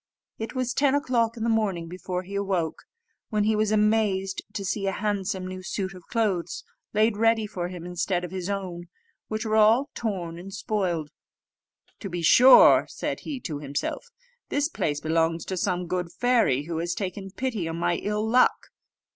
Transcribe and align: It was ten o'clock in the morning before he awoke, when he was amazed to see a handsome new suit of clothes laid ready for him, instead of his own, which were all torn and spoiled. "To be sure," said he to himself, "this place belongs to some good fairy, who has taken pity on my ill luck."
It 0.39 0.55
was 0.55 0.73
ten 0.73 0.95
o'clock 0.95 1.37
in 1.37 1.43
the 1.43 1.47
morning 1.47 1.87
before 1.87 2.23
he 2.23 2.33
awoke, 2.33 2.85
when 3.29 3.43
he 3.43 3.55
was 3.55 3.71
amazed 3.71 4.41
to 4.53 4.65
see 4.65 4.87
a 4.87 4.91
handsome 4.91 5.45
new 5.45 5.61
suit 5.61 5.93
of 5.93 6.07
clothes 6.07 6.63
laid 6.91 7.17
ready 7.17 7.45
for 7.45 7.67
him, 7.67 7.85
instead 7.85 8.23
of 8.23 8.31
his 8.31 8.49
own, 8.49 8.87
which 9.27 9.45
were 9.45 9.57
all 9.57 9.91
torn 9.93 10.39
and 10.39 10.55
spoiled. 10.55 11.11
"To 11.99 12.09
be 12.09 12.23
sure," 12.23 12.87
said 12.89 13.19
he 13.19 13.39
to 13.41 13.59
himself, 13.59 14.09
"this 14.49 14.69
place 14.69 14.99
belongs 14.99 15.45
to 15.45 15.55
some 15.55 15.85
good 15.85 16.11
fairy, 16.11 16.63
who 16.63 16.79
has 16.79 16.95
taken 16.95 17.29
pity 17.29 17.67
on 17.67 17.75
my 17.77 17.97
ill 17.97 18.27
luck." 18.27 18.69